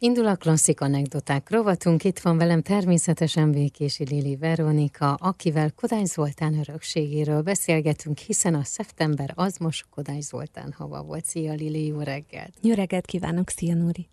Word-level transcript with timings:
Indul 0.00 0.26
a 0.26 0.36
klasszik 0.36 0.80
anekdoták 0.80 1.50
rovatunk, 1.50 2.04
itt 2.04 2.18
van 2.18 2.38
velem 2.38 2.62
természetesen 2.62 3.50
Békési 3.50 4.04
Lili 4.04 4.36
Veronika, 4.36 5.14
akivel 5.14 5.70
Kodály 5.72 6.04
Zoltán 6.04 6.58
örökségéről 6.58 7.42
beszélgetünk, 7.42 8.18
hiszen 8.18 8.54
a 8.54 8.64
szeptember 8.64 9.32
az 9.34 9.56
most 9.56 9.86
Kodály 9.90 10.20
Zoltán 10.20 10.74
hava 10.76 11.02
volt. 11.02 11.24
Szia 11.24 11.52
Lili, 11.52 11.86
jó 11.86 12.00
reggelt! 12.00 12.52
Jó 12.62 12.74
reggelt 12.74 13.06
kívánok, 13.06 13.48
szia 13.48 13.74
Nóri! 13.74 14.08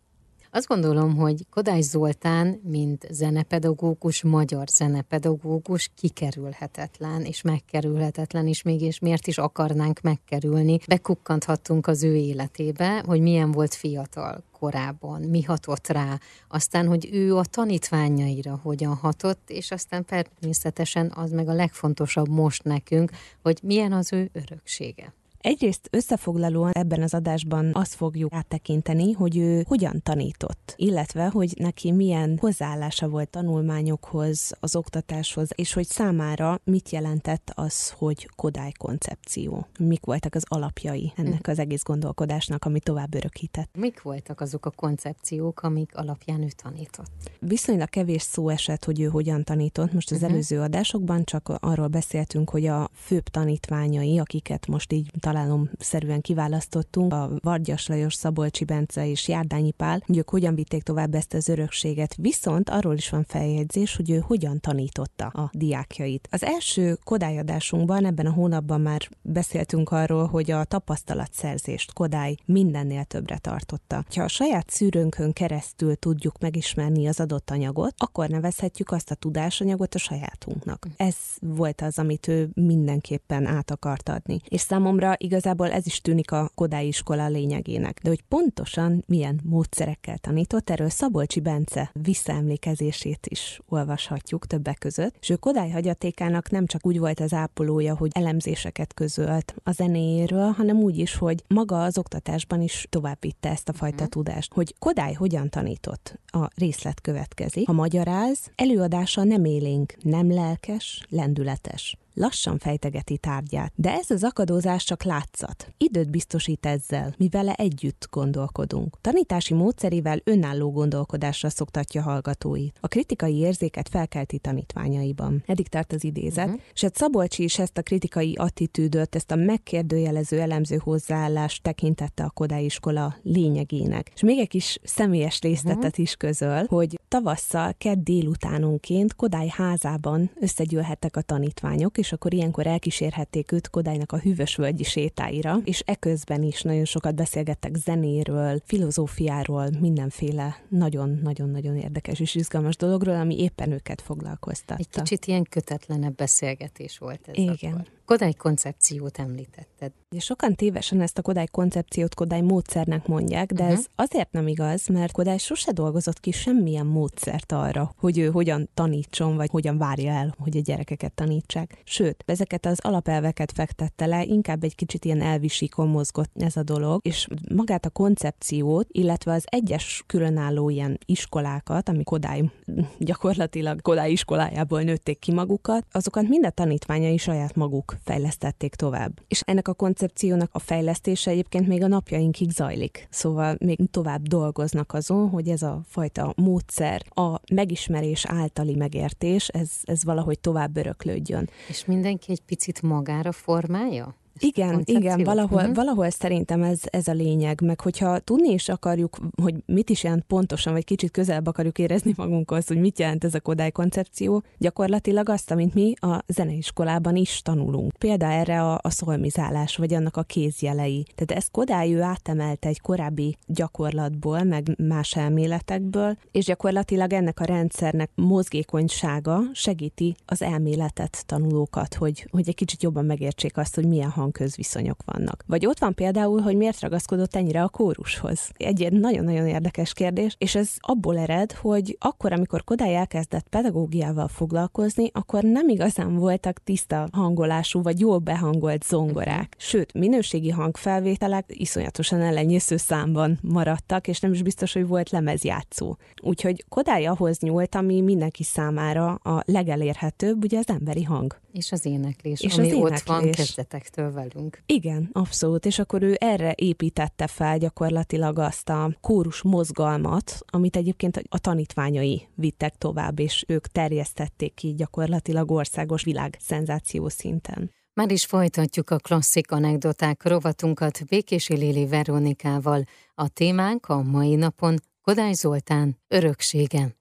Azt 0.55 0.68
gondolom, 0.68 1.16
hogy 1.16 1.45
Kodály 1.50 1.82
Zoltán, 1.82 2.59
mint 2.63 3.07
zenepedagógus, 3.09 4.23
magyar 4.23 4.68
zenepedagógus 4.68 5.91
kikerülhetetlen, 5.95 7.21
és 7.21 7.41
megkerülhetetlen, 7.41 8.48
és 8.48 8.62
mégis 8.62 8.99
miért 8.99 9.27
is 9.27 9.38
akarnánk 9.38 10.02
megkerülni. 10.02 10.80
Bekukkanthattunk 10.88 11.88
az 11.88 12.04
ő 12.04 12.16
életébe, 12.16 13.04
hogy 13.05 13.21
milyen 13.21 13.52
volt 13.52 13.73
fiatal 13.73 14.44
korábban, 14.59 15.21
mi 15.21 15.44
hatott 15.44 15.88
rá, 15.88 16.20
aztán, 16.48 16.88
hogy 16.88 17.09
ő 17.12 17.35
a 17.35 17.45
tanítványaira 17.45 18.59
hogyan 18.63 18.95
hatott, 18.95 19.49
és 19.49 19.72
aztán 19.72 20.05
természetesen 20.05 21.12
az 21.16 21.31
meg 21.31 21.48
a 21.48 21.53
legfontosabb 21.53 22.30
most 22.30 22.63
nekünk, 22.63 23.12
hogy 23.41 23.59
milyen 23.63 23.94
az 23.94 24.13
ő 24.13 24.30
öröksége. 24.34 25.13
Egyrészt 25.45 25.88
összefoglalóan 25.91 26.72
ebben 26.72 27.02
az 27.02 27.13
adásban 27.13 27.70
azt 27.73 27.94
fogjuk 27.94 28.34
áttekinteni, 28.34 29.12
hogy 29.12 29.38
ő 29.38 29.63
hogyan 29.68 30.02
tanított, 30.04 30.73
illetve 30.76 31.27
hogy 31.27 31.54
neki 31.59 31.91
milyen 31.91 32.38
hozzáállása 32.40 33.08
volt 33.08 33.30
tanulmányokhoz, 33.30 34.52
az 34.59 34.76
oktatáshoz, 34.76 35.49
és 35.55 35.73
hogy 35.73 35.85
számára 35.85 36.59
mit 36.63 36.90
jelentett 36.90 37.52
az, 37.55 37.90
hogy 37.90 38.30
Kodály 38.35 38.71
koncepció. 38.71 39.68
Mik 39.80 40.05
voltak 40.05 40.35
az 40.35 40.44
alapjai 40.48 41.13
ennek 41.16 41.48
az 41.48 41.59
egész 41.59 41.84
gondolkodásnak, 41.84 42.66
ami 42.66 42.80
tovább 42.80 43.16
örökített. 43.16 43.70
Mik 43.77 44.02
voltak 44.02 44.41
azok 44.41 44.66
a 44.66 44.71
koncepciók, 44.71 45.63
amik 45.63 45.96
alapján 45.96 46.43
ő 46.43 46.48
tanított? 46.63 47.12
Viszonylag 47.40 47.90
kevés 47.90 48.21
szó 48.21 48.49
esett, 48.49 48.85
hogy 48.85 49.01
ő 49.01 49.05
hogyan 49.05 49.43
tanított. 49.43 49.93
Most 49.93 50.12
az 50.12 50.18
uh-huh. 50.18 50.32
előző 50.32 50.62
adásokban 50.62 51.23
csak 51.23 51.54
arról 51.60 51.88
beszéltünk, 51.88 52.49
hogy 52.49 52.66
a 52.66 52.90
főbb 52.93 53.27
tanítványai, 53.27 54.20
akiket 54.20 54.68
most 54.68 54.93
így 54.93 55.12
talán 55.20 55.34
szerűen 55.80 56.22
kiválasztottunk, 56.22 57.14
a 57.14 57.30
Vargyas 57.40 57.88
Lajos, 57.88 58.14
Szabolcsi 58.14 58.66
Bence 58.66 59.08
és 59.08 59.28
Járdányi 59.28 59.72
Pál, 59.72 60.02
hogy 60.05 60.18
ők 60.18 60.30
hogyan 60.30 60.55
vitték 60.55 60.84
tovább 60.84 61.16
ezt 61.16 61.34
az 61.34 61.50
örökséget. 61.50 62.16
Viszont 62.16 62.70
arról 62.70 62.96
is 62.96 63.10
van 63.10 63.24
feljegyzés, 63.24 63.96
hogy 63.96 64.09
ő 64.09 64.18
hogyan 64.19 64.59
tanította 64.59 65.25
a 65.25 65.50
diákjait. 65.53 66.28
Az 66.31 66.44
első 66.44 66.97
kodályadásunkban 67.03 68.06
ebben 68.06 68.25
a 68.25 68.31
hónapban 68.31 68.81
már 68.81 69.09
beszéltünk 69.22 69.91
arról, 69.91 70.25
hogy 70.28 70.52
a 70.52 70.63
tapasztalatszerzést 70.63 71.94
Kodály 71.94 72.36
mindennél 72.46 73.03
többre 73.03 73.38
tartotta. 73.38 74.03
Ha 74.16 74.24
a 74.24 74.28
saját 74.28 74.69
szűrőnkön 74.69 75.34
keresztül 75.34 75.96
tudjuk 75.96 76.40
megismerni 76.40 77.08
az 77.08 77.19
adott 77.19 77.50
anyagot, 77.50 77.94
akkor 77.97 78.30
nevezhetjük 78.30 78.91
azt 78.91 79.12
a 79.12 79.16
tudásanyagot 79.16 79.96
a 79.96 79.97
sajátunknak. 79.97 80.88
Ez 80.97 81.16
volt 81.40 81.81
az, 81.81 82.00
amit 82.00 82.28
ő 82.28 82.50
mindenképpen 82.53 83.46
át 83.46 83.72
akart 83.72 84.09
adni. 84.09 84.40
És 84.47 84.62
számomra 84.62 85.13
igazából 85.25 85.72
ez 85.72 85.85
is 85.85 86.01
tűnik 86.01 86.31
a 86.31 86.50
Kodály 86.56 86.88
iskola 86.88 87.28
lényegének. 87.28 88.00
De 88.03 88.09
hogy 88.09 88.22
pontosan 88.22 89.03
milyen 89.07 89.40
módszerekkel 89.44 90.17
tanított, 90.17 90.69
erről 90.69 90.90
Szabolcsi 90.90 91.40
Bence 91.40 91.91
visszaemlékezését 91.94 93.28
is 93.28 93.62
olvashatjuk 93.69 94.47
többek 94.47 94.78
között. 94.78 95.17
És 95.22 95.29
ő 95.29 95.35
Kodály 95.35 95.69
hagyatékának 95.69 96.50
nem 96.50 96.66
csak 96.66 96.85
úgy 96.85 97.00
volt 97.00 97.19
az 97.19 97.34
ápolója, 97.34 97.95
hogy 97.95 98.12
elemzéseket 98.13 98.94
közölt 98.94 99.56
a 99.63 99.72
zenéjéről, 99.72 100.50
hanem 100.50 100.78
úgy 100.78 100.97
is, 100.97 101.16
hogy 101.16 101.44
maga 101.47 101.84
az 101.84 101.97
oktatásban 101.97 102.62
is 102.62 102.88
továbbvitte 102.89 103.50
ezt 103.50 103.69
a 103.69 103.73
fajta 103.73 103.95
uh-huh. 103.95 104.09
tudást. 104.09 104.53
Hogy 104.53 104.75
Kodály 104.79 105.13
hogyan 105.13 105.50
tanított? 105.50 106.19
A 106.25 106.47
részlet 106.56 107.01
következik. 107.01 107.69
A 107.69 107.73
magyaráz, 107.73 108.51
előadása 108.56 109.23
nem 109.23 109.45
élénk, 109.45 109.94
nem 110.01 110.31
lelkes, 110.31 111.06
lendületes 111.09 111.97
lassan 112.16 112.58
fejtegeti 112.58 113.17
tárgyát, 113.17 113.73
de 113.75 113.91
ez 113.91 114.09
az 114.09 114.23
akadózás 114.23 114.84
csak 114.84 115.03
látszat. 115.03 115.73
Időt 115.78 116.09
biztosít 116.09 116.66
ezzel, 116.66 117.13
mi 117.17 117.29
vele 117.29 117.53
együtt 117.53 118.07
gondolkodunk. 118.12 118.97
Tanítási 119.01 119.53
módszerével 119.53 120.19
önálló 120.23 120.72
gondolkodásra 120.72 121.50
szoktatja 121.50 122.01
hallgatóit. 122.01 122.78
A 122.79 122.88
kritikai 122.88 123.35
érzéket 123.35 123.89
felkelti 123.89 124.39
tanítványaiban. 124.39 125.44
Eddig 125.45 125.67
tart 125.67 125.94
az 125.94 126.03
idézet, 126.03 126.45
uh-huh. 126.45 126.62
és 126.73 126.84
egy 126.84 126.95
Szabolcsi 126.95 127.44
is 127.44 127.59
ezt 127.59 127.78
a 127.78 127.81
kritikai 127.81 128.35
attitűdöt, 128.35 129.16
ezt 129.16 129.31
a 129.31 129.35
megkérdőjelező 129.35 130.39
elemző 130.39 130.78
hozzáállást 130.78 131.63
tekintette 131.63 132.23
a 132.23 132.29
Kodály 132.29 132.63
iskola 132.63 133.16
lényegének. 133.23 134.12
És 134.16 134.22
még 134.22 134.39
egy 134.39 134.47
kis 134.47 134.79
személyes 134.84 135.39
részletet 135.41 135.84
uh-huh. 135.84 136.00
is 136.00 136.16
közöl, 136.16 136.66
hogy 136.68 137.00
tavasszal, 137.07 137.73
kedd 137.78 138.03
délutánonként 138.03 139.16
Kodály 139.16 139.47
házában 139.47 140.31
összegyűlhettek 140.39 141.16
a 141.16 141.22
tanítványok, 141.22 141.97
és 142.05 142.11
akkor 142.11 142.33
ilyenkor 142.33 142.67
elkísérhették 142.67 143.51
őt 143.51 143.69
Kodálynak 143.69 144.11
a 144.11 144.17
hűvös 144.17 144.55
völgyi 144.55 144.83
sétáira, 144.83 145.57
és 145.63 145.83
eközben 145.85 146.43
is 146.43 146.61
nagyon 146.61 146.85
sokat 146.85 147.16
beszélgettek 147.16 147.75
zenéről, 147.75 148.61
filozófiáról, 148.66 149.69
mindenféle 149.79 150.57
nagyon-nagyon-nagyon 150.69 151.75
érdekes 151.75 152.19
és 152.19 152.35
izgalmas 152.35 152.75
dologról, 152.75 153.15
ami 153.15 153.39
éppen 153.39 153.71
őket 153.71 154.01
foglalkoztatta. 154.01 154.79
Egy 154.79 154.89
kicsit 154.89 155.25
ilyen 155.25 155.44
kötetlenebb 155.49 156.15
beszélgetés 156.15 156.97
volt 156.97 157.19
ez 157.27 157.38
Igen. 157.38 157.73
Akkor. 157.73 157.94
Kodály 158.05 158.33
koncepciót 158.33 159.17
említetted. 159.19 159.91
Sokan 160.17 160.55
tévesen 160.55 161.01
ezt 161.01 161.17
a 161.17 161.21
Kodály 161.21 161.45
koncepciót 161.51 162.13
Kodály 162.13 162.41
módszernek 162.41 163.07
mondják, 163.07 163.51
de 163.51 163.63
uh-huh. 163.63 163.77
ez 163.77 163.85
azért 163.95 164.31
nem 164.31 164.47
igaz, 164.47 164.88
mert 164.88 165.11
Kodály 165.11 165.38
sose 165.38 165.71
dolgozott 165.71 166.19
ki 166.19 166.31
semmilyen 166.31 166.85
módszert 166.85 167.51
arra, 167.51 167.94
hogy 167.97 168.17
ő 168.17 168.29
hogyan 168.29 168.69
tanítson, 168.73 169.35
vagy 169.35 169.49
hogyan 169.49 169.77
várja 169.77 170.11
el, 170.11 170.35
hogy 170.39 170.57
a 170.57 170.61
gyerekeket 170.61 171.13
tanítsák. 171.13 171.81
Sőt, 171.83 172.23
ezeket 172.25 172.65
az 172.65 172.79
alapelveket 172.81 173.51
fektette 173.51 174.05
le, 174.05 174.23
inkább 174.23 174.63
egy 174.63 174.75
kicsit 174.75 175.05
ilyen 175.05 175.21
elvisíkon 175.21 175.88
mozgott 175.88 176.31
ez 176.41 176.55
a 176.55 176.63
dolog, 176.63 176.99
és 177.03 177.27
magát 177.55 177.85
a 177.85 177.89
koncepciót, 177.89 178.88
illetve 178.91 179.33
az 179.33 179.44
egyes 179.45 180.03
különálló 180.07 180.69
ilyen 180.69 180.97
iskolákat, 181.05 181.89
ami 181.89 182.03
Kodály 182.03 182.51
gyakorlatilag 182.97 183.81
Kodály 183.81 184.11
iskolájából 184.11 184.81
nőtték 184.81 185.19
ki 185.19 185.31
magukat, 185.31 185.85
azokat 185.91 186.27
mind 186.27 186.45
a 186.45 186.49
tanítványai 186.49 187.17
saját 187.17 187.55
maguk 187.55 187.94
fejlesztették 188.03 188.75
tovább. 188.75 189.22
És 189.28 189.41
ennek 189.45 189.67
a 189.67 189.73
koncepciónak 189.73 190.50
a 190.53 190.59
fejlesztése 190.59 191.31
egyébként 191.31 191.67
még 191.67 191.83
a 191.83 191.88
napjainkig 191.88 192.51
zajlik. 192.51 193.07
Szóval 193.09 193.56
még 193.59 193.79
tovább 193.91 194.22
dolgoznak 194.22 194.94
azon, 194.94 195.29
hogy 195.29 195.47
ez 195.47 195.61
a 195.61 195.81
fajta 195.88 196.33
módszer, 196.35 197.01
a 197.09 197.39
megismerés 197.53 198.25
általi 198.25 198.75
megértés, 198.75 199.47
ez, 199.47 199.72
ez 199.83 200.03
valahogy 200.03 200.39
tovább 200.39 200.78
öröklődjön. 200.78 201.50
És 201.67 201.85
mindenki 201.85 202.31
egy 202.31 202.41
picit 202.41 202.81
magára 202.81 203.31
formálja? 203.31 204.16
Igen, 204.40 204.81
igen, 204.85 205.23
valahol, 205.23 205.59
uh-huh. 205.59 205.75
valahol 205.75 206.09
szerintem 206.09 206.63
ez, 206.63 206.79
ez 206.84 207.07
a 207.07 207.13
lényeg, 207.13 207.62
meg 207.62 207.81
hogyha 207.81 208.19
tudni 208.19 208.50
is 208.50 208.69
akarjuk, 208.69 209.18
hogy 209.41 209.56
mit 209.66 209.90
is 209.90 210.03
jelent 210.03 210.23
pontosan, 210.23 210.73
vagy 210.73 210.84
kicsit 210.84 211.12
közelebb 211.12 211.47
akarjuk 211.47 211.79
érezni 211.79 212.13
magunkhoz, 212.18 212.68
hogy 212.68 212.79
mit 212.79 213.00
jelent 213.00 213.24
ez 213.24 213.34
a 213.34 213.40
Kodály 213.40 213.72
koncepció, 213.72 214.44
gyakorlatilag 214.57 215.29
azt, 215.29 215.51
amit 215.51 215.74
mi 215.74 215.94
a 216.00 216.24
zeneiskolában 216.28 217.16
is 217.16 217.41
tanulunk. 217.41 217.91
Példa 217.97 218.25
erre 218.25 218.62
a, 218.62 218.79
a 218.81 218.90
szolmizálás, 218.90 219.75
vagy 219.75 219.94
annak 219.94 220.18
a 220.18 220.24
kézjelei. 220.24 221.06
Tehát 221.16 221.44
ezt 221.44 221.51
Kodály 221.51 221.94
ő 221.94 222.01
átemelte 222.01 222.68
egy 222.68 222.81
korábbi 222.81 223.38
gyakorlatból, 223.47 224.44
meg 224.44 224.75
más 224.78 225.16
elméletekből, 225.16 226.18
és 226.31 226.45
gyakorlatilag 226.45 227.13
ennek 227.13 227.40
a 227.40 227.45
rendszernek 227.45 228.09
mozgékonysága 228.16 229.41
segíti 229.53 230.16
az 230.25 230.41
elméletet 230.41 231.24
tanulókat, 231.25 231.94
hogy, 231.94 232.28
hogy 232.31 232.47
egy 232.47 232.56
kicsit 232.56 232.84
jobban 232.84 233.06
megértsék 233.06 233.57
azt, 233.57 233.75
hogy 233.75 233.88
milyen 233.88 234.09
hang 234.09 234.25
közviszonyok 234.31 235.00
vannak. 235.06 235.44
Vagy 235.47 235.66
ott 235.66 235.80
van 235.80 235.94
például, 235.94 236.41
hogy 236.41 236.56
miért 236.56 236.80
ragaszkodott 236.80 237.36
ennyire 237.36 237.63
a 237.63 237.69
kórushoz. 237.69 238.52
Egy, 238.58 238.91
nagyon-nagyon 238.91 239.47
érdekes 239.47 239.94
kérdés, 239.94 240.36
és 240.38 240.56
ez 240.56 240.69
abból 240.78 241.18
ered, 241.18 241.51
hogy 241.51 241.98
akkor, 242.00 242.33
amikor 242.33 242.63
Kodály 242.63 242.95
elkezdett 242.95 243.48
pedagógiával 243.50 244.27
foglalkozni, 244.27 245.10
akkor 245.13 245.44
nem 245.44 245.69
igazán 245.69 246.16
voltak 246.16 246.63
tiszta 246.63 247.07
hangolású 247.12 247.81
vagy 247.81 248.00
jól 248.00 248.18
behangolt 248.18 248.83
zongorák. 248.83 249.56
Sőt, 249.57 249.94
minőségi 249.94 250.50
hangfelvételek 250.50 251.45
iszonyatosan 251.48 252.21
ellenyésző 252.21 252.78
számban 252.78 253.39
maradtak, 253.42 254.07
és 254.07 254.19
nem 254.19 254.33
is 254.33 254.42
biztos, 254.42 254.74
hogy 254.74 254.88
volt 254.88 255.10
lemezjátszó. 255.10 255.95
Úgyhogy 256.21 256.66
Kodály 256.69 257.06
ahhoz 257.06 257.39
nyúlt, 257.39 257.75
ami 257.75 258.01
mindenki 258.01 258.44
számára 258.44 259.13
a 259.13 259.44
legelérhetőbb, 259.45 260.44
ugye 260.44 260.57
az 260.57 260.69
emberi 260.69 261.04
hang. 261.04 261.44
És 261.57 261.72
az 261.72 261.86
éneklés, 261.86 262.42
és 262.42 262.57
ami 262.57 262.68
az 262.68 262.74
éneklés. 262.74 263.00
ott 263.00 263.07
van 263.07 263.31
kezdetektől 263.31 264.12
velünk. 264.12 264.62
Igen, 264.66 265.10
abszolút, 265.12 265.66
és 265.66 265.80
akkor 265.80 266.02
ő 266.02 266.16
erre 266.19 266.54
építette 266.57 267.28
fel 267.28 267.57
gyakorlatilag 267.57 268.40
azt 268.40 268.69
a 268.69 268.98
kórus 269.02 269.42
mozgalmat, 269.42 270.38
amit 270.46 270.75
egyébként 270.75 271.22
a 271.30 271.40
tanítványai 271.40 272.28
vittek 272.36 272.75
tovább, 272.78 273.19
és 273.19 273.44
ők 273.48 273.68
terjesztették 273.68 274.54
ki 274.54 274.74
gyakorlatilag 274.74 275.52
országos 275.52 276.04
világ 276.04 276.38
szenzáció 276.40 277.10
szinten. 277.10 277.72
Már 277.94 278.12
is 278.12 278.25
folytatjuk 278.25 278.90
a 278.90 278.98
klasszik 278.98 279.52
anekdoták 279.52 280.24
rovatunkat 280.24 281.06
Békési 281.07 281.56
Lili 281.56 281.88
Veronikával. 281.88 282.84
A 283.13 283.30
témánk 283.30 283.86
a 283.86 284.02
mai 284.02 284.36
napon 284.36 284.75
Kodály 285.02 285.34
Zoltán, 285.34 285.98
öröksége. 286.07 286.96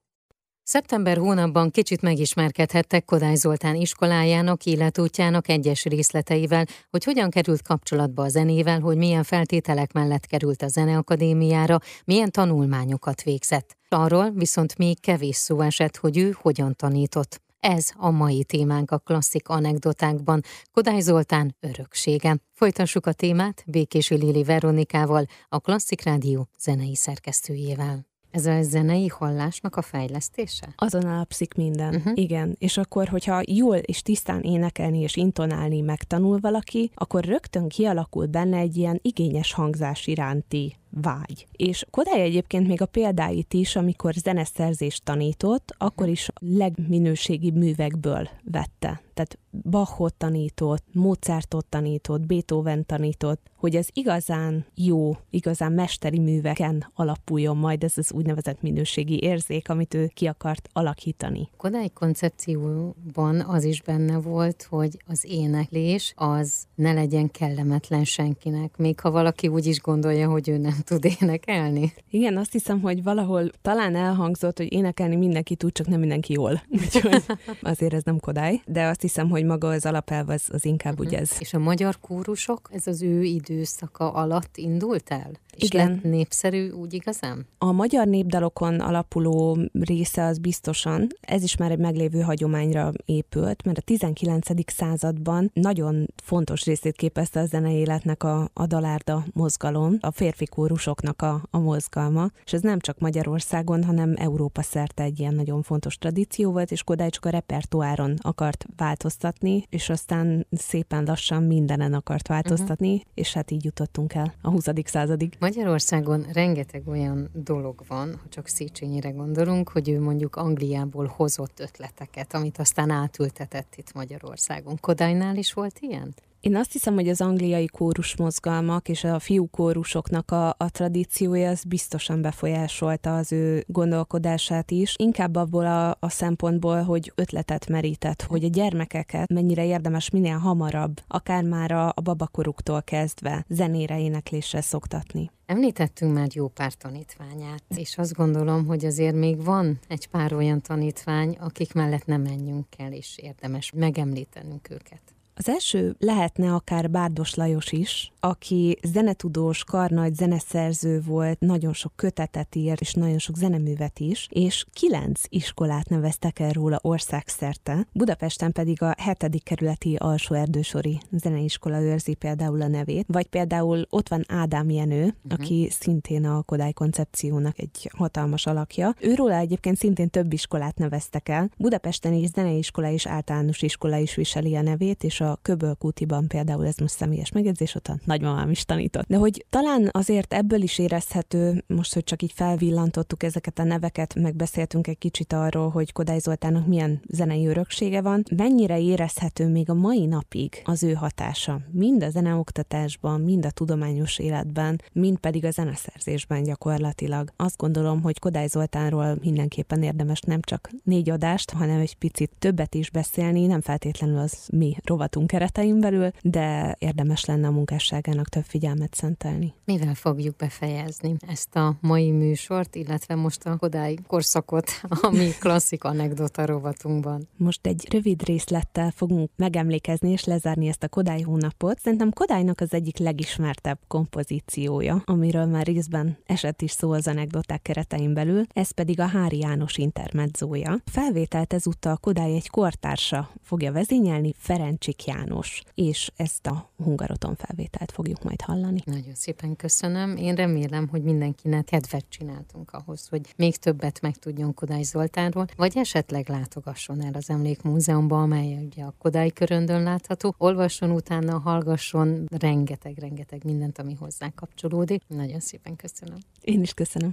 Szeptember 0.66 1.16
hónapban 1.16 1.70
kicsit 1.70 2.02
megismerkedhettek 2.02 3.04
Kodály 3.04 3.34
Zoltán 3.34 3.74
iskolájának, 3.74 4.64
életútjának 4.64 5.48
egyes 5.48 5.84
részleteivel, 5.84 6.66
hogy 6.90 7.04
hogyan 7.04 7.30
került 7.30 7.62
kapcsolatba 7.62 8.22
a 8.22 8.28
zenével, 8.28 8.80
hogy 8.80 8.96
milyen 8.96 9.22
feltételek 9.22 9.92
mellett 9.92 10.26
került 10.26 10.62
a 10.62 10.68
Zeneakadémiára, 10.68 11.78
milyen 12.04 12.30
tanulmányokat 12.30 13.22
végzett. 13.22 13.76
Arról 13.88 14.30
viszont 14.30 14.78
még 14.78 15.00
kevés 15.00 15.36
szó 15.36 15.60
esett, 15.60 15.96
hogy 15.96 16.18
ő 16.18 16.36
hogyan 16.40 16.74
tanított. 16.76 17.42
Ez 17.60 17.90
a 17.96 18.10
mai 18.10 18.44
témánk 18.44 18.90
a 18.90 18.98
klasszik 18.98 19.48
anekdotákban, 19.48 20.40
Kodály 20.72 21.00
Zoltán 21.00 21.56
öröksége. 21.60 22.36
Folytassuk 22.52 23.06
a 23.06 23.12
témát 23.12 23.64
Békési 23.66 24.14
Lili 24.14 24.42
Veronikával, 24.44 25.26
a 25.48 25.58
Klasszik 25.58 26.02
Rádió 26.02 26.48
zenei 26.58 26.94
szerkesztőjével. 26.94 28.13
Ez 28.34 28.46
a 28.46 28.62
zenei 28.62 29.06
hallásnak 29.06 29.76
a 29.76 29.82
fejlesztése? 29.82 30.74
Azon 30.76 31.04
alapszik 31.04 31.54
minden, 31.54 31.94
uh-huh. 31.94 32.12
igen. 32.14 32.56
És 32.58 32.76
akkor, 32.76 33.08
hogyha 33.08 33.40
jól 33.46 33.76
és 33.76 34.02
tisztán 34.02 34.40
énekelni 34.40 35.00
és 35.00 35.16
intonálni 35.16 35.80
megtanul 35.80 36.38
valaki, 36.40 36.90
akkor 36.94 37.24
rögtön 37.24 37.68
kialakul 37.68 38.26
benne 38.26 38.56
egy 38.56 38.76
ilyen 38.76 38.98
igényes 39.02 39.52
hangzás 39.52 40.06
iránti 40.06 40.76
vágy. 41.02 41.46
És 41.56 41.84
Kodály 41.90 42.22
egyébként 42.22 42.66
még 42.66 42.82
a 42.82 42.86
példáit 42.86 43.54
is, 43.54 43.76
amikor 43.76 44.12
zeneszerzést 44.12 45.04
tanított, 45.04 45.74
akkor 45.78 46.08
is 46.08 46.28
legminőségi 46.38 47.50
művekből 47.50 48.28
vette. 48.44 49.02
Tehát 49.14 49.38
Bachot 49.62 50.14
tanított, 50.14 50.84
Mozartot 50.92 51.66
tanított, 51.66 52.26
Beethoven 52.26 52.86
tanított, 52.86 53.50
hogy 53.56 53.76
az 53.76 53.88
igazán 53.92 54.66
jó, 54.74 55.16
igazán 55.30 55.72
mesteri 55.72 56.18
műveken 56.18 56.90
alapuljon 56.94 57.56
majd 57.56 57.84
ez 57.84 57.92
az 57.96 58.12
úgynevezett 58.12 58.62
minőségi 58.62 59.22
érzék, 59.22 59.68
amit 59.68 59.94
ő 59.94 60.10
ki 60.14 60.26
akart 60.26 60.68
alakítani. 60.72 61.48
Kodály 61.56 61.88
koncepcióban 61.88 63.40
az 63.40 63.64
is 63.64 63.82
benne 63.82 64.18
volt, 64.18 64.66
hogy 64.70 64.96
az 65.06 65.24
éneklés 65.28 66.12
az 66.16 66.66
ne 66.74 66.92
legyen 66.92 67.30
kellemetlen 67.30 68.04
senkinek, 68.04 68.76
még 68.76 69.00
ha 69.00 69.10
valaki 69.10 69.48
úgy 69.48 69.66
is 69.66 69.80
gondolja, 69.80 70.28
hogy 70.30 70.48
ő 70.48 70.56
nem 70.56 70.82
tud 70.84 71.04
énekelni. 71.20 71.92
Igen, 72.10 72.36
azt 72.36 72.52
hiszem, 72.52 72.80
hogy 72.80 73.02
valahol 73.02 73.50
talán 73.62 73.96
elhangzott, 73.96 74.56
hogy 74.56 74.72
énekelni 74.72 75.16
mindenki 75.16 75.56
tud, 75.56 75.72
csak 75.72 75.86
nem 75.86 76.00
mindenki 76.00 76.32
jól. 76.32 76.62
Úgyhogy 76.82 77.22
azért 77.62 77.94
ez 77.94 78.02
nem 78.02 78.18
Kodály, 78.18 78.60
de 78.66 78.84
azt 78.86 79.00
hiszem, 79.00 79.28
hogy 79.30 79.44
maga 79.44 79.68
az 79.68 79.86
alapelv 79.86 80.28
az, 80.28 80.42
az 80.48 80.64
inkább 80.64 80.92
uh-huh. 80.92 81.06
ugye 81.06 81.18
ez. 81.18 81.30
És 81.38 81.54
a 81.54 81.58
magyar 81.58 82.00
kórusok, 82.00 82.68
ez 82.72 82.86
az 82.86 83.02
ő 83.02 83.22
időszaka 83.22 84.12
alatt 84.12 84.56
indult 84.56 85.10
el? 85.10 85.30
És 85.56 85.68
Igen. 85.68 85.88
lett 85.90 86.02
népszerű 86.02 86.70
úgy 86.70 86.94
igazán? 86.94 87.46
A 87.58 87.72
magyar 87.72 88.06
népdalokon 88.06 88.80
alapuló 88.80 89.58
része 89.72 90.24
az 90.24 90.38
biztosan, 90.38 91.06
ez 91.20 91.42
is 91.42 91.56
már 91.56 91.70
egy 91.70 91.78
meglévő 91.78 92.20
hagyományra 92.20 92.92
épült, 93.04 93.64
mert 93.64 93.78
a 93.78 93.82
19. 93.82 94.48
században 94.66 95.50
nagyon 95.54 96.06
fontos 96.22 96.64
részét 96.64 96.96
képezte 96.96 97.40
a 97.40 97.46
zenei 97.46 97.74
életnek 97.74 98.22
a, 98.22 98.50
a 98.52 98.66
dalárda 98.66 99.24
mozgalom, 99.32 99.96
a 100.00 100.10
férfi 100.10 100.46
kórusoknak 100.46 101.22
a, 101.22 101.42
a 101.50 101.58
mozgalma, 101.58 102.30
és 102.44 102.52
ez 102.52 102.60
nem 102.60 102.78
csak 102.78 102.98
Magyarországon, 102.98 103.84
hanem 103.84 104.14
Európa 104.16 104.62
szerte 104.62 105.02
egy 105.02 105.20
ilyen 105.20 105.34
nagyon 105.34 105.62
fontos 105.62 105.98
tradíció 105.98 106.52
volt, 106.52 106.70
és 106.70 106.82
Kodály 106.82 107.10
csak 107.10 107.24
a 107.24 107.30
repertoáron 107.30 108.14
akart 108.20 108.66
változtatni, 108.76 109.66
és 109.70 109.88
aztán 109.88 110.46
szépen 110.50 111.04
lassan 111.04 111.42
mindenen 111.42 111.94
akart 111.94 112.28
változtatni, 112.28 112.92
uh-huh. 112.92 113.10
és 113.14 113.32
hát 113.32 113.50
így 113.50 113.64
jutottunk 113.64 114.14
el 114.14 114.34
a 114.42 114.50
20. 114.50 114.68
századig. 114.84 115.36
Magyarországon 115.44 116.26
rengeteg 116.32 116.88
olyan 116.88 117.30
dolog 117.32 117.82
van, 117.88 118.14
ha 118.22 118.28
csak 118.28 118.46
Széchenyire 118.46 119.10
gondolunk, 119.10 119.68
hogy 119.68 119.88
ő 119.88 120.00
mondjuk 120.00 120.36
Angliából 120.36 121.06
hozott 121.16 121.60
ötleteket, 121.60 122.34
amit 122.34 122.58
aztán 122.58 122.90
átültetett 122.90 123.74
itt 123.76 123.92
Magyarországon. 123.92 124.78
Kodálynál 124.80 125.36
is 125.36 125.52
volt 125.52 125.78
ilyen? 125.80 126.14
Én 126.44 126.56
azt 126.56 126.72
hiszem, 126.72 126.94
hogy 126.94 127.08
az 127.08 127.20
angliai 127.20 127.66
kórus 127.66 128.16
mozgalmak 128.16 128.88
és 128.88 129.04
a 129.04 129.18
fiú 129.18 129.48
kórusoknak 129.50 130.30
a, 130.30 130.48
a 130.48 130.70
tradíciója 130.70 131.50
az 131.50 131.64
biztosan 131.64 132.22
befolyásolta 132.22 133.16
az 133.16 133.32
ő 133.32 133.64
gondolkodását 133.66 134.70
is, 134.70 134.94
inkább 134.98 135.36
abból 135.36 135.66
a, 135.66 135.96
a 136.00 136.08
szempontból, 136.08 136.82
hogy 136.82 137.12
ötletet 137.14 137.68
merített, 137.68 138.22
hogy 138.22 138.44
a 138.44 138.48
gyermekeket 138.48 139.28
mennyire 139.28 139.66
érdemes 139.66 140.10
minél 140.10 140.36
hamarabb, 140.36 141.00
akár 141.08 141.44
már 141.44 141.72
a, 141.72 141.88
a 141.88 142.00
babakoruktól 142.02 142.82
kezdve 142.82 143.44
zenére, 143.48 144.00
éneklésre 144.00 144.60
szoktatni. 144.60 145.30
Említettünk 145.46 146.14
már 146.14 146.28
jó 146.32 146.48
pár 146.48 146.72
tanítványát, 146.72 147.62
és 147.76 147.98
azt 147.98 148.12
gondolom, 148.12 148.66
hogy 148.66 148.84
azért 148.84 149.14
még 149.14 149.44
van 149.44 149.78
egy 149.88 150.08
pár 150.08 150.32
olyan 150.32 150.60
tanítvány, 150.60 151.36
akik 151.40 151.72
mellett 151.72 152.06
nem 152.06 152.22
menjünk 152.22 152.66
el, 152.76 152.92
és 152.92 153.18
érdemes 153.22 153.72
megemlítenünk 153.74 154.70
őket. 154.70 155.13
Az 155.36 155.48
első 155.48 155.96
lehetne 155.98 156.54
akár 156.54 156.90
Bárdos 156.90 157.34
Lajos 157.34 157.72
is, 157.72 158.12
aki 158.20 158.78
zenetudós, 158.82 159.64
karnagy, 159.64 160.14
zeneszerző 160.14 161.00
volt, 161.00 161.40
nagyon 161.40 161.72
sok 161.72 161.92
kötetet 161.96 162.54
írt, 162.54 162.80
és 162.80 162.92
nagyon 162.92 163.18
sok 163.18 163.36
zeneművet 163.36 163.98
is, 163.98 164.28
és 164.30 164.64
kilenc 164.72 165.20
iskolát 165.28 165.88
neveztek 165.88 166.38
el 166.38 166.50
róla 166.50 166.78
országszerte. 166.82 167.86
Budapesten 167.92 168.52
pedig 168.52 168.82
a 168.82 168.94
hetedik 168.98 169.42
kerületi 169.42 169.96
alsó 169.96 170.34
erdősori 170.34 171.00
zeneiskola 171.10 171.80
őrzi 171.80 172.14
például 172.14 172.62
a 172.62 172.68
nevét, 172.68 173.06
vagy 173.08 173.26
például 173.26 173.86
ott 173.90 174.08
van 174.08 174.24
Ádám 174.28 174.70
Jenő, 174.70 175.02
uh-huh. 175.02 175.32
aki 175.32 175.68
szintén 175.70 176.24
a 176.24 176.42
Kodály 176.42 176.72
koncepciónak 176.72 177.58
egy 177.58 177.90
hatalmas 177.96 178.46
alakja. 178.46 178.94
Őróla 179.00 179.36
egyébként 179.36 179.76
szintén 179.76 180.08
több 180.08 180.32
iskolát 180.32 180.78
neveztek 180.78 181.28
el. 181.28 181.50
Budapesten 181.58 182.12
is 182.12 182.28
zeneiskola 182.28 182.90
és 182.90 183.06
általános 183.06 183.62
iskola 183.62 183.96
is 183.96 184.14
viseli 184.14 184.56
a 184.56 184.62
nevét, 184.62 185.04
és 185.04 185.20
a 185.30 185.38
Köbölkútiban 185.42 186.26
például 186.28 186.66
ez 186.66 186.76
most 186.76 186.94
személyes 186.94 187.32
megjegyzés, 187.32 187.74
ott 187.74 187.86
a 187.86 187.98
nagymamám 188.04 188.50
is 188.50 188.64
tanított. 188.64 189.06
De 189.08 189.16
hogy 189.16 189.44
talán 189.50 189.88
azért 189.92 190.32
ebből 190.34 190.62
is 190.62 190.78
érezhető, 190.78 191.64
most, 191.66 191.94
hogy 191.94 192.04
csak 192.04 192.22
így 192.22 192.32
felvillantottuk 192.32 193.22
ezeket 193.22 193.58
a 193.58 193.64
neveket, 193.64 194.14
megbeszéltünk 194.14 194.86
egy 194.86 194.98
kicsit 194.98 195.32
arról, 195.32 195.68
hogy 195.68 195.92
Kodály 195.92 196.18
Zoltának 196.18 196.66
milyen 196.66 197.00
zenei 197.08 197.46
öröksége 197.46 198.00
van, 198.00 198.22
mennyire 198.36 198.80
érezhető 198.80 199.48
még 199.48 199.70
a 199.70 199.74
mai 199.74 200.06
napig 200.06 200.62
az 200.64 200.82
ő 200.82 200.92
hatása, 200.92 201.60
mind 201.70 202.02
a 202.02 202.10
zeneoktatásban, 202.10 203.20
mind 203.20 203.44
a 203.44 203.50
tudományos 203.50 204.18
életben, 204.18 204.80
mind 204.92 205.18
pedig 205.18 205.44
a 205.44 205.50
zeneszerzésben 205.50 206.42
gyakorlatilag. 206.42 207.30
Azt 207.36 207.56
gondolom, 207.56 208.02
hogy 208.02 208.18
Kodály 208.18 208.46
Zoltánról 208.46 209.18
mindenképpen 209.20 209.82
érdemes 209.82 210.20
nem 210.20 210.40
csak 210.40 210.70
négy 210.84 211.10
adást, 211.10 211.50
hanem 211.50 211.80
egy 211.80 211.96
picit 211.96 212.30
többet 212.38 212.74
is 212.74 212.90
beszélni, 212.90 213.46
nem 213.46 213.60
feltétlenül 213.60 214.18
az 214.18 214.48
mi 214.52 214.76
rovat 214.84 215.13
feladatunk 215.14 215.26
keretein 215.26 215.80
belül, 215.80 216.10
de 216.22 216.76
érdemes 216.78 217.24
lenne 217.24 217.46
a 217.46 217.50
munkásságának 217.50 218.28
több 218.28 218.44
figyelmet 218.44 218.94
szentelni. 218.94 219.54
Mivel 219.64 219.94
fogjuk 219.94 220.36
befejezni 220.36 221.16
ezt 221.28 221.56
a 221.56 221.76
mai 221.80 222.10
műsort, 222.10 222.74
illetve 222.74 223.14
most 223.14 223.46
a 223.46 223.56
Kodály 223.56 223.94
korszakot, 224.06 224.70
ami 224.88 225.28
klasszik 225.40 225.84
anekdota 225.84 226.46
rovatunkban? 226.46 227.28
Most 227.36 227.66
egy 227.66 227.86
rövid 227.90 228.22
részlettel 228.22 228.90
fogunk 228.90 229.30
megemlékezni 229.36 230.10
és 230.10 230.24
lezárni 230.24 230.68
ezt 230.68 230.82
a 230.82 230.88
Kodály 230.88 231.20
hónapot. 231.20 231.78
Szerintem 231.78 232.10
Kodálynak 232.10 232.60
az 232.60 232.72
egyik 232.72 232.98
legismertebb 232.98 233.78
kompozíciója, 233.88 235.02
amiről 235.04 235.46
már 235.46 235.66
részben 235.66 236.16
esett 236.26 236.62
is 236.62 236.70
szó 236.70 236.92
az 236.92 237.06
anekdoták 237.06 237.62
keretein 237.62 238.14
belül, 238.14 238.44
ez 238.52 238.70
pedig 238.70 239.00
a 239.00 239.06
Hári 239.06 239.38
János 239.38 239.76
intermedzója. 239.76 240.76
Felvételt 240.84 241.52
ezúttal 241.52 241.96
Kodály 241.96 242.34
egy 242.34 242.48
kortársa 242.48 243.30
fogja 243.42 243.72
vezényelni, 243.72 244.34
Ferencsik 244.38 245.03
János, 245.06 245.62
és 245.74 246.10
ezt 246.16 246.46
a 246.46 246.70
Hungaroton 246.76 247.34
felvételt 247.36 247.92
fogjuk 247.92 248.22
majd 248.22 248.40
hallani. 248.40 248.80
Nagyon 248.84 249.14
szépen 249.14 249.56
köszönöm. 249.56 250.16
Én 250.16 250.34
remélem, 250.34 250.88
hogy 250.88 251.02
mindenkinek 251.02 251.64
kedvet 251.64 252.04
csináltunk 252.08 252.70
ahhoz, 252.72 253.08
hogy 253.08 253.34
még 253.36 253.56
többet 253.56 254.00
megtudjon 254.00 254.54
Kodály 254.54 254.82
Zoltánról, 254.82 255.46
vagy 255.56 255.72
esetleg 255.76 256.28
látogasson 256.28 257.02
el 257.02 257.12
az 257.12 257.30
Emlékmúzeumban, 257.30 258.22
amely 258.22 258.64
ugye 258.64 258.84
a 258.84 258.94
Kodály 258.98 259.30
köröndön 259.30 259.82
látható. 259.82 260.34
Olvasson 260.38 260.90
utána, 260.90 261.38
hallgasson 261.38 262.28
rengeteg-rengeteg 262.30 263.44
mindent, 263.44 263.78
ami 263.78 263.94
hozzá 263.94 264.30
kapcsolódik. 264.34 265.02
Nagyon 265.06 265.40
szépen 265.40 265.76
köszönöm. 265.76 266.18
Én 266.40 266.60
is 266.60 266.74
köszönöm. 266.74 267.12